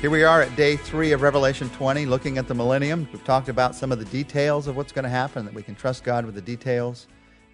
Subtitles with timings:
[0.00, 3.06] Here we are at day three of Revelation 20, looking at the millennium.
[3.12, 5.74] We've talked about some of the details of what's going to happen, that we can
[5.74, 7.06] trust God with the details.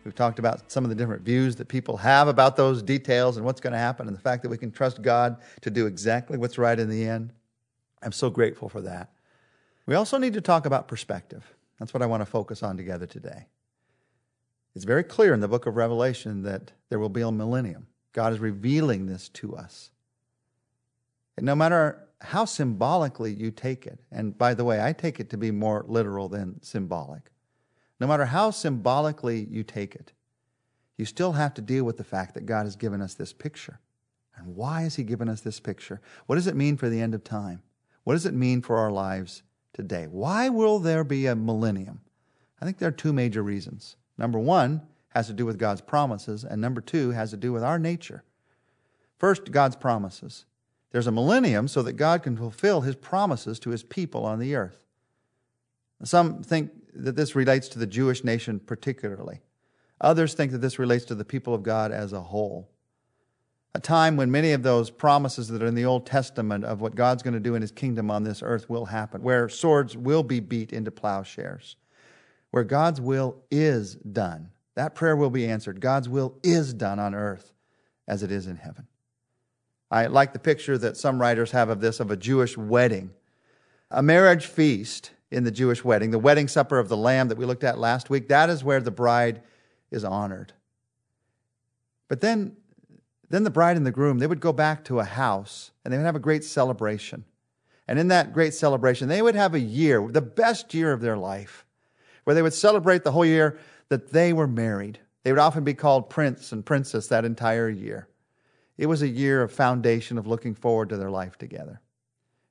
[0.04, 3.44] We've talked about some of the different views that people have about those details and
[3.44, 6.38] what's going to happen, and the fact that we can trust God to do exactly
[6.38, 7.32] what's right in the end.
[8.00, 9.10] I'm so grateful for that.
[9.86, 11.52] We also need to talk about perspective.
[11.80, 13.48] That's what I want to focus on together today.
[14.76, 17.88] It's very clear in the book of Revelation that there will be a millennium.
[18.12, 19.90] God is revealing this to us.
[21.36, 25.30] And no matter how symbolically you take it, and by the way, I take it
[25.30, 27.30] to be more literal than symbolic.
[28.00, 30.12] No matter how symbolically you take it,
[30.96, 33.80] you still have to deal with the fact that God has given us this picture.
[34.36, 36.00] And why has He given us this picture?
[36.26, 37.62] What does it mean for the end of time?
[38.04, 39.42] What does it mean for our lives
[39.72, 40.06] today?
[40.10, 42.00] Why will there be a millennium?
[42.60, 43.96] I think there are two major reasons.
[44.16, 47.62] Number one has to do with God's promises, and number two has to do with
[47.62, 48.22] our nature.
[49.18, 50.44] First, God's promises.
[50.92, 54.54] There's a millennium so that God can fulfill his promises to his people on the
[54.54, 54.84] earth.
[56.04, 59.40] Some think that this relates to the Jewish nation particularly.
[60.00, 62.70] Others think that this relates to the people of God as a whole.
[63.74, 66.94] A time when many of those promises that are in the Old Testament of what
[66.94, 70.22] God's going to do in his kingdom on this earth will happen, where swords will
[70.22, 71.76] be beat into plowshares,
[72.52, 74.50] where God's will is done.
[74.76, 75.80] That prayer will be answered.
[75.80, 77.52] God's will is done on earth
[78.08, 78.86] as it is in heaven.
[79.90, 83.10] I like the picture that some writers have of this of a Jewish wedding.
[83.90, 87.44] A marriage feast in the Jewish wedding, the wedding supper of the Lamb that we
[87.44, 89.42] looked at last week, that is where the bride
[89.90, 90.52] is honored.
[92.08, 92.56] But then,
[93.28, 95.98] then the bride and the groom, they would go back to a house and they
[95.98, 97.24] would have a great celebration.
[97.88, 101.16] And in that great celebration, they would have a year, the best year of their
[101.16, 101.64] life,
[102.24, 104.98] where they would celebrate the whole year that they were married.
[105.22, 108.08] They would often be called prince and princess that entire year.
[108.78, 111.80] It was a year of foundation of looking forward to their life together.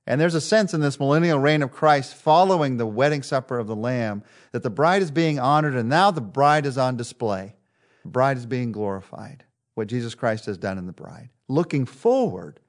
[0.08, 3.68] And there's a sense in this millennial reign of Christ following the wedding supper of
[3.68, 7.56] the Lamb that the bride is being honored and now the bride is on display.
[8.04, 9.44] The bride is being glorified,
[9.74, 12.60] what Jesus Christ has done in the bride, looking forward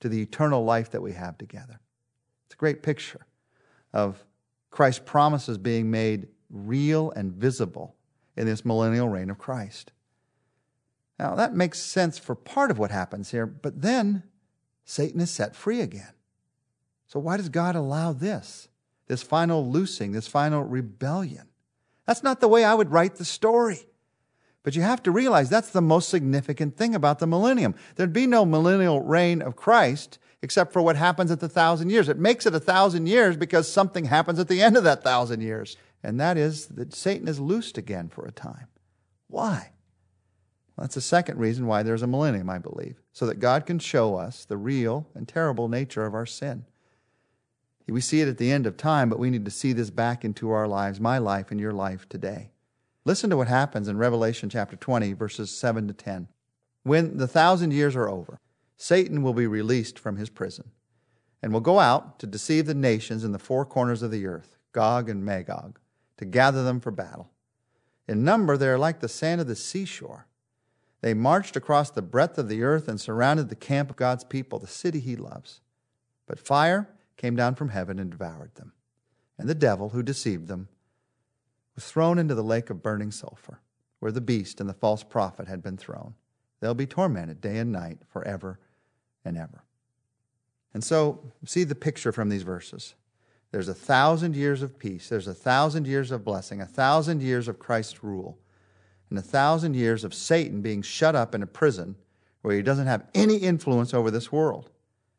[0.00, 1.80] to the eternal life that we have together.
[2.46, 3.26] It's a great picture
[3.92, 4.24] of
[4.70, 7.94] Christ's promises being made real and visible
[8.36, 9.92] in this millennial reign of Christ.
[11.18, 14.22] Now, that makes sense for part of what happens here, but then
[14.84, 16.12] Satan is set free again.
[17.06, 18.68] So, why does God allow this?
[19.06, 21.48] This final loosing, this final rebellion?
[22.06, 23.86] That's not the way I would write the story.
[24.62, 27.76] But you have to realize that's the most significant thing about the millennium.
[27.94, 32.08] There'd be no millennial reign of Christ except for what happens at the thousand years.
[32.08, 35.40] It makes it a thousand years because something happens at the end of that thousand
[35.40, 35.76] years.
[36.02, 38.66] And that is that Satan is loosed again for a time.
[39.28, 39.70] Why?
[40.78, 44.16] That's the second reason why there's a millennium, I believe, so that God can show
[44.16, 46.66] us the real and terrible nature of our sin.
[47.88, 50.24] We see it at the end of time, but we need to see this back
[50.24, 52.50] into our lives, my life and your life today.
[53.04, 56.26] Listen to what happens in Revelation chapter 20, verses 7 to 10.
[56.82, 58.40] When the thousand years are over,
[58.76, 60.72] Satan will be released from his prison
[61.40, 64.56] and will go out to deceive the nations in the four corners of the earth,
[64.72, 65.78] Gog and Magog,
[66.16, 67.30] to gather them for battle.
[68.08, 70.26] In number, they are like the sand of the seashore.
[71.06, 74.58] They marched across the breadth of the earth and surrounded the camp of God's people,
[74.58, 75.60] the city he loves.
[76.26, 78.72] But fire came down from heaven and devoured them.
[79.38, 80.66] And the devil, who deceived them,
[81.76, 83.60] was thrown into the lake of burning sulfur,
[84.00, 86.14] where the beast and the false prophet had been thrown.
[86.58, 88.58] They'll be tormented day and night forever
[89.24, 89.62] and ever.
[90.74, 92.96] And so, see the picture from these verses.
[93.52, 97.46] There's a thousand years of peace, there's a thousand years of blessing, a thousand years
[97.46, 98.40] of Christ's rule
[99.10, 101.96] and a thousand years of Satan being shut up in a prison
[102.42, 104.70] where he doesn't have any influence over this world.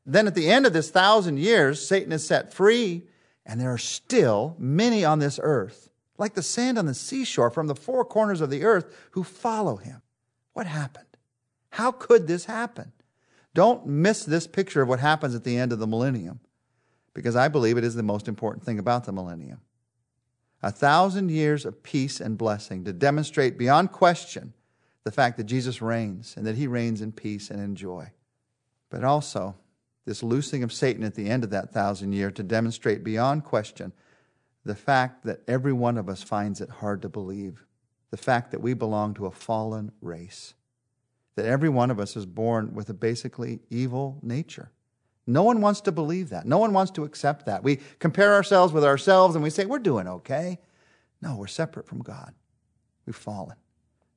[0.05, 3.03] Then at the end of this thousand years, Satan is set free,
[3.45, 7.67] and there are still many on this earth, like the sand on the seashore from
[7.67, 10.01] the four corners of the earth, who follow him.
[10.53, 11.05] What happened?
[11.71, 12.93] How could this happen?
[13.53, 16.39] Don't miss this picture of what happens at the end of the millennium,
[17.13, 19.59] because I believe it is the most important thing about the millennium
[20.61, 24.53] a thousand years of peace and blessing to demonstrate beyond question
[25.03, 28.11] the fact that Jesus reigns and that he reigns in peace and in joy.
[28.89, 29.55] But also,
[30.05, 33.93] this loosing of Satan at the end of that thousand year to demonstrate beyond question
[34.65, 37.65] the fact that every one of us finds it hard to believe,
[38.11, 40.53] the fact that we belong to a fallen race,
[41.35, 44.71] that every one of us is born with a basically evil nature.
[45.27, 46.45] No one wants to believe that.
[46.45, 47.61] No one wants to accept that.
[47.61, 50.57] We compare ourselves with ourselves and we say, we're doing okay.
[51.21, 52.33] No, we're separate from God.
[53.05, 53.57] We've fallen.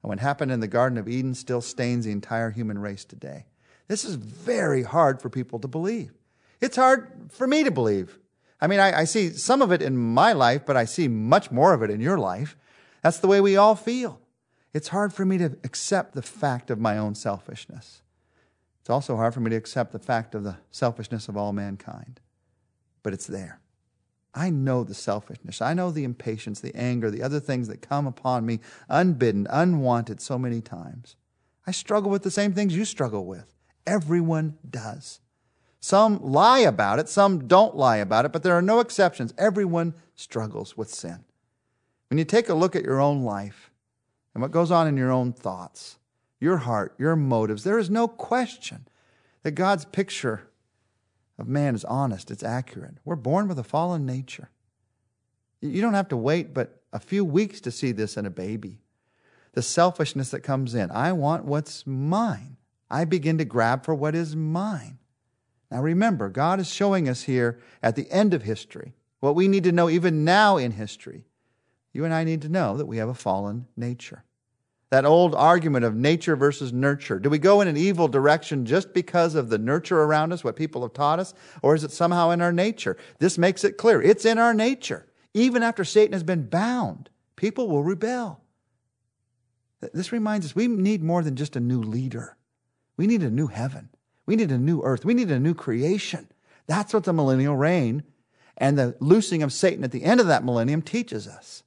[0.02, 3.46] And what happened in the Garden of Eden still stains the entire human race today.
[3.88, 6.12] This is very hard for people to believe.
[6.60, 8.18] It's hard for me to believe.
[8.60, 11.50] I mean, I, I, see some of it in my life, but I see much
[11.50, 12.56] more of it in your life.
[13.02, 14.20] That's the way we all feel.
[14.72, 18.02] It's hard for me to accept the fact of my own selfishness.
[18.80, 22.20] It's also hard for me to accept the fact of the selfishness of all mankind.
[23.02, 23.60] But it's there.
[24.34, 25.60] I know the selfishness.
[25.60, 30.20] I know the impatience, the anger, the other things that come upon me unbidden, unwanted
[30.20, 31.16] so many times.
[31.66, 33.54] I struggle with the same things you struggle with.
[33.86, 35.20] Everyone does.
[35.80, 39.32] Some lie about it, some don't lie about it, but there are no exceptions.
[39.38, 41.24] Everyone struggles with sin.
[42.08, 43.70] When you take a look at your own life
[44.34, 45.98] and what goes on in your own thoughts,
[46.40, 48.88] your heart, your motives, there is no question
[49.42, 50.48] that God's picture
[51.38, 52.96] of man is honest, it's accurate.
[53.04, 54.50] We're born with a fallen nature.
[55.60, 58.78] You don't have to wait but a few weeks to see this in a baby.
[59.52, 60.90] The selfishness that comes in.
[60.90, 62.56] I want what's mine.
[62.90, 64.98] I begin to grab for what is mine.
[65.70, 69.64] Now remember, God is showing us here at the end of history what we need
[69.64, 71.24] to know even now in history.
[71.92, 74.24] You and I need to know that we have a fallen nature.
[74.90, 77.20] That old argument of nature versus nurture.
[77.20, 80.56] Do we go in an evil direction just because of the nurture around us, what
[80.56, 81.32] people have taught us,
[81.62, 82.96] or is it somehow in our nature?
[83.20, 84.02] This makes it clear.
[84.02, 85.06] It's in our nature.
[85.32, 88.40] Even after Satan has been bound, people will rebel.
[89.94, 92.36] This reminds us we need more than just a new leader.
[92.96, 93.90] We need a new heaven.
[94.26, 95.04] We need a new earth.
[95.04, 96.28] We need a new creation.
[96.66, 98.02] That's what the millennial reign
[98.56, 101.62] and the loosing of Satan at the end of that millennium teaches us.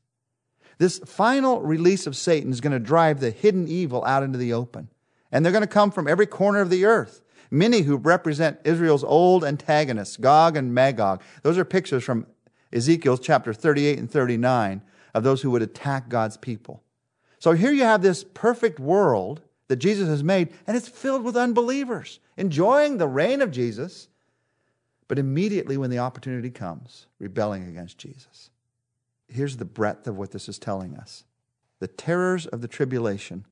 [0.78, 4.54] This final release of Satan is going to drive the hidden evil out into the
[4.54, 4.90] open.
[5.32, 7.22] And they're going to come from every corner of the earth.
[7.50, 11.22] Many who represent Israel's old antagonists, Gog and Magog.
[11.44, 12.26] Those are pictures from
[12.72, 14.82] Ezekiel chapter 38 and 39
[15.14, 16.82] of those who would attack God's people.
[17.40, 21.38] So here you have this perfect world that Jesus has made, and it's filled with
[21.38, 24.08] unbelievers enjoying the reign of Jesus,
[25.08, 28.50] but immediately when the opportunity comes, rebelling against Jesus.
[29.34, 31.24] Here's the breadth of what this is telling us
[31.80, 33.46] the terrors of the tribulation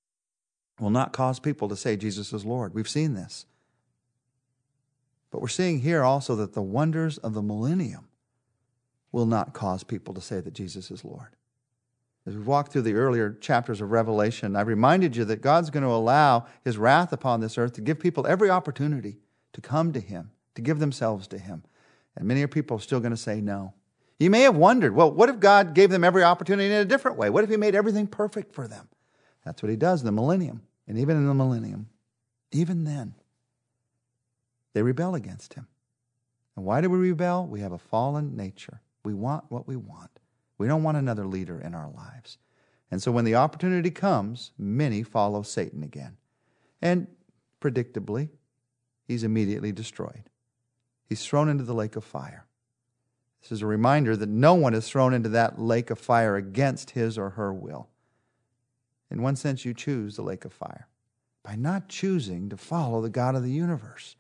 [0.80, 2.74] will not cause people to say Jesus is Lord.
[2.74, 3.46] We've seen this.
[5.32, 8.08] But we're seeing here also that the wonders of the millennium
[9.12, 11.36] will not cause people to say that Jesus is Lord.
[12.26, 15.84] As we walk through the earlier chapters of Revelation, I reminded you that God's going
[15.84, 19.18] to allow His wrath upon this earth to give people every opportunity
[19.54, 21.64] to come to Him, to give themselves to Him.
[22.16, 23.74] And many people are still going to say no.
[24.22, 27.18] You may have wondered, well, what if God gave them every opportunity in a different
[27.18, 27.32] way?
[27.32, 28.88] What if He made everything perfect for them?
[29.44, 30.62] That's what He does in the millennium.
[30.88, 31.90] And even in the millennium,
[32.52, 33.16] even then,
[34.74, 35.66] they rebel against Him.
[36.56, 37.48] And why do we rebel?
[37.48, 38.82] We have a fallen nature.
[39.04, 40.12] We want what we want.
[40.60, 42.38] We don't want another leader in our lives.
[42.92, 46.18] And so when the opportunity comes, many follow Satan again.
[46.80, 47.08] And
[47.60, 48.30] predictably,
[49.08, 50.30] he's immediately destroyed.
[51.10, 52.46] He's thrown into the lake of fire.
[53.42, 56.92] This is a reminder that no one is thrown into that lake of fire against
[56.92, 57.88] his or her will.
[59.10, 60.88] In one sense, you choose the lake of fire
[61.44, 64.16] by not choosing to follow the God of the universe,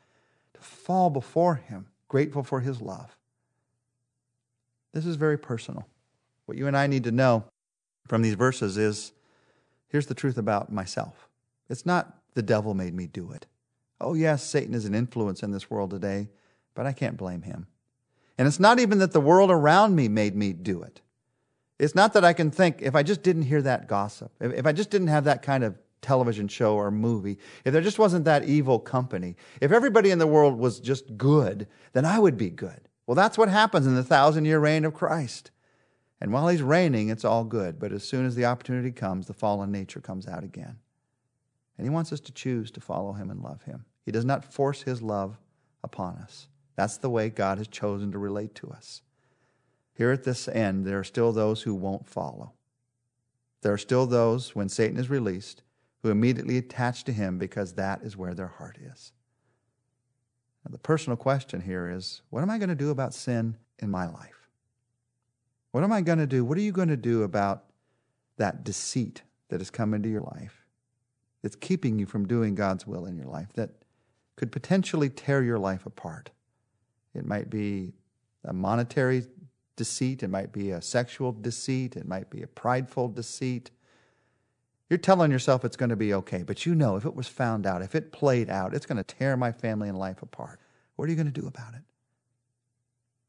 [0.54, 3.16] to fall before him, grateful for his love.
[4.94, 5.88] This is very personal.
[6.46, 7.46] What you and I need to know
[8.08, 9.14] from these verses is
[9.88, 11.30] here's the truth about myself.
[11.70, 13.46] It's not the devil made me do it.
[14.02, 16.30] Oh, yes, Satan is an influence in this world today,
[16.74, 17.68] but I can't blame him.
[18.38, 21.02] And it's not even that the world around me made me do it.
[21.80, 24.72] It's not that I can think if I just didn't hear that gossip, if I
[24.72, 28.46] just didn't have that kind of television show or movie, if there just wasn't that
[28.46, 32.88] evil company, if everybody in the world was just good, then I would be good.
[33.08, 35.52] Well, that's what happens in the thousand year reign of Christ.
[36.22, 37.80] And while he's reigning, it's all good.
[37.80, 40.78] But as soon as the opportunity comes, the fallen nature comes out again.
[41.78, 43.86] And he wants us to choose to follow him and love him.
[44.06, 45.40] He does not force his love
[45.84, 46.48] upon us.
[46.82, 49.04] That's the way God has chosen to relate to us.
[49.94, 52.54] Here at this end, there are still those who won't follow.
[53.62, 55.62] There are still those, when Satan is released,
[56.02, 59.12] who immediately attach to him because that is where their heart is.
[60.66, 63.92] Now, the personal question here is what am I going to do about sin in
[63.92, 64.48] my life?
[65.74, 66.44] What am I going to do?
[66.44, 67.66] What are you going to do about
[68.38, 70.66] that deceit that has come into your life
[71.44, 73.70] that's keeping you from doing God's will in your life, that
[74.36, 76.32] could potentially tear your life apart?
[77.14, 77.94] It might be
[78.44, 79.26] a monetary
[79.76, 83.72] deceit, it might be a sexual deceit, it might be a prideful deceit.
[84.90, 87.66] You're telling yourself it's going to be okay, but you know if it was found
[87.66, 90.60] out, if it played out, it's going to tear my family and life apart.
[90.96, 91.82] What are you going to do about it?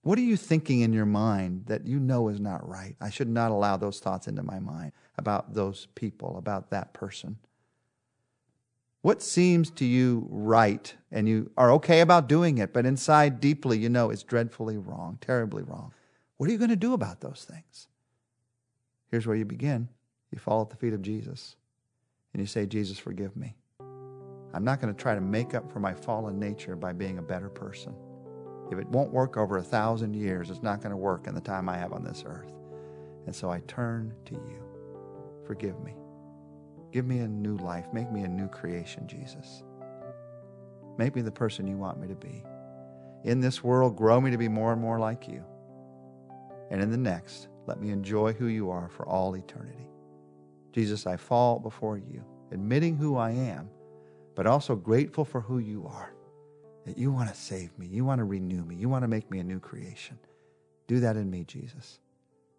[0.02, 2.96] What are you thinking in your mind that you know is not right?
[3.00, 7.38] I should not allow those thoughts into my mind about those people, about that person.
[9.02, 13.78] What seems to you right and you are okay about doing it, but inside deeply
[13.78, 15.92] you know it's dreadfully wrong, terribly wrong?
[16.37, 17.88] What are you going to do about those things?
[19.11, 19.88] Here's where you begin.
[20.30, 21.56] You fall at the feet of Jesus
[22.32, 23.56] and you say, Jesus, forgive me.
[24.54, 27.23] I'm not going to try to make up for my fallen nature by being a
[27.23, 27.94] better person.
[28.71, 31.40] If it won't work over a thousand years, it's not going to work in the
[31.40, 32.52] time I have on this earth.
[33.26, 34.62] And so I turn to you.
[35.47, 35.94] Forgive me.
[36.92, 37.87] Give me a new life.
[37.92, 39.64] Make me a new creation, Jesus.
[40.99, 42.44] Make me the person you want me to be.
[43.25, 45.42] In this world, grow me to be more and more like you.
[46.70, 49.88] And in the next, let me enjoy who you are for all eternity.
[50.72, 53.70] Jesus, I fall before you, admitting who I am,
[54.34, 56.12] but also grateful for who you are.
[56.87, 59.30] That you want to save me, you want to renew me, you want to make
[59.30, 60.18] me a new creation.
[60.88, 62.00] Do that in me, Jesus.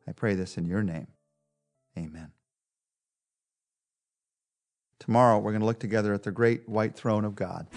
[0.08, 1.08] I pray this in your name.
[1.98, 2.32] Amen.
[5.04, 7.68] Tomorrow, we're going to look together at the great white throne of God.